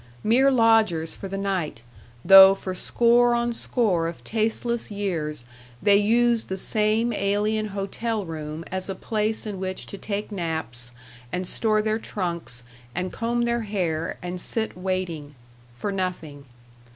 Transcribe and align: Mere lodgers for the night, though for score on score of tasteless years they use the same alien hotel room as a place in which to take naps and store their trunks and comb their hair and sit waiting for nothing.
Mere 0.23 0.49
lodgers 0.49 1.13
for 1.13 1.27
the 1.27 1.37
night, 1.37 1.83
though 2.25 2.55
for 2.55 2.73
score 2.73 3.35
on 3.35 3.53
score 3.53 4.07
of 4.07 4.23
tasteless 4.23 4.89
years 4.89 5.45
they 5.79 5.95
use 5.97 6.45
the 6.45 6.57
same 6.57 7.13
alien 7.13 7.67
hotel 7.67 8.25
room 8.25 8.65
as 8.71 8.89
a 8.89 8.95
place 8.95 9.45
in 9.45 9.59
which 9.59 9.85
to 9.85 9.99
take 9.99 10.31
naps 10.31 10.89
and 11.31 11.45
store 11.45 11.83
their 11.83 11.99
trunks 11.99 12.63
and 12.95 13.13
comb 13.13 13.43
their 13.43 13.61
hair 13.61 14.17
and 14.23 14.41
sit 14.41 14.75
waiting 14.75 15.35
for 15.75 15.91
nothing. 15.91 16.45